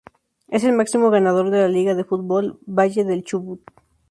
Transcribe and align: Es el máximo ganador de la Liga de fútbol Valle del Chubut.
Es 0.47 0.63
el 0.63 0.73
máximo 0.73 1.11
ganador 1.11 1.51
de 1.51 1.61
la 1.61 1.67
Liga 1.67 1.93
de 1.93 2.03
fútbol 2.03 2.57
Valle 2.65 3.05
del 3.05 3.23
Chubut. 3.23 3.61